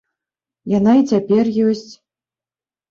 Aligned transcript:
Яна 0.77 0.93
і 1.01 1.05
цяпер 1.11 1.53
ёсць. 1.69 1.89